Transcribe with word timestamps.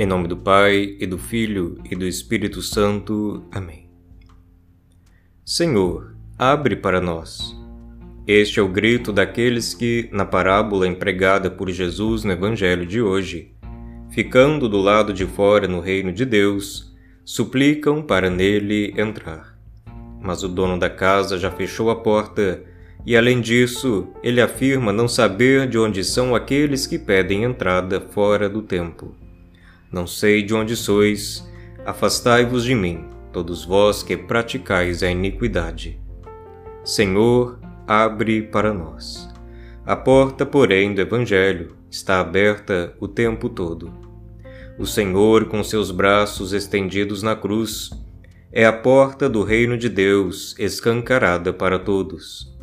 Em 0.00 0.06
nome 0.06 0.28
do 0.28 0.36
Pai, 0.38 0.96
e 0.98 1.06
do 1.06 1.18
Filho, 1.18 1.76
e 1.90 1.94
do 1.94 2.06
Espírito 2.06 2.62
Santo. 2.62 3.44
Amém. 3.52 3.90
Senhor, 5.44 6.16
abre 6.38 6.74
para 6.74 7.02
nós. 7.02 7.54
Este 8.26 8.58
é 8.58 8.62
o 8.62 8.68
grito 8.68 9.12
daqueles 9.12 9.74
que, 9.74 10.08
na 10.10 10.24
parábola 10.24 10.88
empregada 10.88 11.50
por 11.50 11.68
Jesus 11.68 12.24
no 12.24 12.32
Evangelho 12.32 12.86
de 12.86 13.02
hoje, 13.02 13.52
ficando 14.08 14.70
do 14.70 14.78
lado 14.78 15.12
de 15.12 15.26
fora 15.26 15.68
no 15.68 15.80
reino 15.80 16.14
de 16.14 16.24
Deus, 16.24 16.96
suplicam 17.22 18.00
para 18.00 18.30
nele 18.30 18.94
entrar. 18.96 19.54
Mas 20.18 20.42
o 20.42 20.48
dono 20.48 20.78
da 20.78 20.88
casa 20.88 21.38
já 21.38 21.50
fechou 21.50 21.90
a 21.90 21.96
porta 21.96 22.64
e, 23.04 23.14
além 23.14 23.38
disso, 23.38 24.08
ele 24.22 24.40
afirma 24.40 24.94
não 24.94 25.06
saber 25.06 25.68
de 25.68 25.76
onde 25.76 26.02
são 26.02 26.34
aqueles 26.34 26.86
que 26.86 26.98
pedem 26.98 27.44
entrada 27.44 28.00
fora 28.00 28.48
do 28.48 28.62
templo. 28.62 29.14
Não 29.92 30.06
sei 30.06 30.42
de 30.42 30.54
onde 30.54 30.76
sois, 30.76 31.48
afastai-vos 31.84 32.64
de 32.64 32.74
mim, 32.74 33.04
todos 33.32 33.64
vós 33.64 34.02
que 34.02 34.16
praticais 34.16 35.02
a 35.02 35.10
iniquidade. 35.10 36.00
Senhor, 36.84 37.58
abre 37.86 38.42
para 38.42 38.72
nós. 38.72 39.28
A 39.84 39.96
porta, 39.96 40.46
porém, 40.46 40.94
do 40.94 41.00
Evangelho 41.00 41.76
está 41.90 42.20
aberta 42.20 42.94
o 43.00 43.08
tempo 43.08 43.48
todo. 43.48 43.92
O 44.78 44.86
Senhor, 44.86 45.46
com 45.46 45.64
seus 45.64 45.90
braços 45.90 46.52
estendidos 46.52 47.22
na 47.22 47.34
cruz, 47.34 47.90
é 48.52 48.64
a 48.64 48.72
porta 48.72 49.28
do 49.28 49.42
reino 49.42 49.76
de 49.76 49.88
Deus 49.88 50.54
escancarada 50.58 51.52
para 51.52 51.78
todos. 51.78 52.56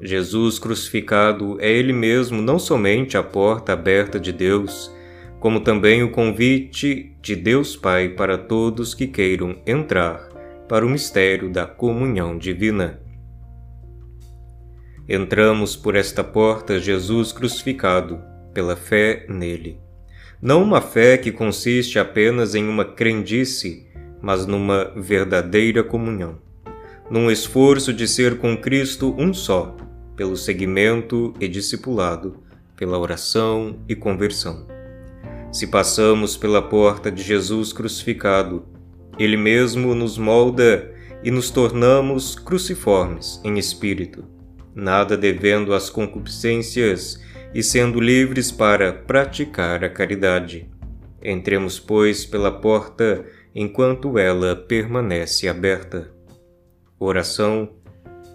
Jesus 0.00 0.58
crucificado 0.58 1.56
é 1.60 1.70
Ele 1.70 1.92
mesmo 1.92 2.40
não 2.40 2.58
somente 2.58 3.16
a 3.16 3.22
porta 3.22 3.72
aberta 3.72 4.18
de 4.18 4.32
Deus, 4.32 4.90
como 5.40 5.60
também 5.60 6.02
o 6.02 6.10
convite 6.10 7.16
de 7.22 7.34
Deus 7.34 7.74
Pai 7.74 8.10
para 8.10 8.36
todos 8.36 8.94
que 8.94 9.06
queiram 9.06 9.56
entrar 9.66 10.28
para 10.68 10.84
o 10.84 10.88
mistério 10.88 11.50
da 11.50 11.66
comunhão 11.66 12.36
divina. 12.36 13.00
Entramos 15.08 15.74
por 15.74 15.96
esta 15.96 16.22
porta 16.22 16.78
Jesus 16.78 17.32
crucificado, 17.32 18.22
pela 18.52 18.76
fé 18.76 19.24
nele. 19.28 19.80
Não 20.40 20.62
uma 20.62 20.80
fé 20.80 21.16
que 21.16 21.32
consiste 21.32 21.98
apenas 21.98 22.54
em 22.54 22.68
uma 22.68 22.84
crendice, 22.84 23.88
mas 24.22 24.46
numa 24.46 24.92
verdadeira 24.94 25.82
comunhão. 25.82 26.38
Num 27.10 27.30
esforço 27.30 27.92
de 27.92 28.06
ser 28.06 28.38
com 28.38 28.56
Cristo 28.56 29.14
um 29.18 29.32
só, 29.34 29.74
pelo 30.14 30.36
seguimento 30.36 31.34
e 31.40 31.48
discipulado, 31.48 32.42
pela 32.76 32.98
oração 32.98 33.80
e 33.88 33.96
conversão. 33.96 34.79
Se 35.52 35.66
passamos 35.66 36.36
pela 36.36 36.62
porta 36.62 37.10
de 37.10 37.22
Jesus 37.22 37.72
crucificado, 37.72 38.66
Ele 39.18 39.36
mesmo 39.36 39.94
nos 39.94 40.16
molda 40.16 40.94
e 41.24 41.30
nos 41.30 41.50
tornamos 41.50 42.34
cruciformes 42.34 43.40
em 43.44 43.58
espírito, 43.58 44.24
nada 44.74 45.16
devendo 45.16 45.74
às 45.74 45.90
concupiscências 45.90 47.20
e 47.52 47.62
sendo 47.62 48.00
livres 48.00 48.52
para 48.52 48.92
praticar 48.92 49.82
a 49.82 49.88
caridade. 49.88 50.70
Entremos, 51.22 51.78
pois, 51.78 52.24
pela 52.24 52.52
porta 52.52 53.26
enquanto 53.54 54.18
ela 54.18 54.54
permanece 54.54 55.48
aberta. 55.48 56.10
Oração 56.98 57.70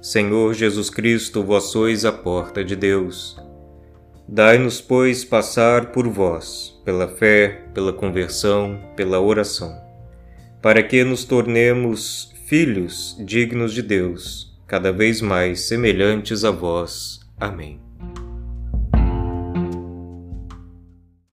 Senhor 0.00 0.52
Jesus 0.52 0.90
Cristo, 0.90 1.44
vós 1.44 1.64
sois 1.64 2.04
a 2.04 2.10
porta 2.10 2.64
de 2.64 2.74
Deus. 2.74 3.36
Dai-nos, 4.34 4.80
pois, 4.80 5.26
passar 5.26 5.92
por 5.92 6.08
vós, 6.08 6.80
pela 6.86 7.06
fé, 7.06 7.66
pela 7.74 7.92
conversão, 7.92 8.80
pela 8.96 9.20
oração, 9.20 9.78
para 10.62 10.82
que 10.82 11.04
nos 11.04 11.22
tornemos 11.22 12.32
filhos 12.46 13.14
dignos 13.26 13.74
de 13.74 13.82
Deus, 13.82 14.58
cada 14.66 14.90
vez 14.90 15.20
mais 15.20 15.68
semelhantes 15.68 16.44
a 16.44 16.50
vós. 16.50 17.20
Amém. 17.38 17.78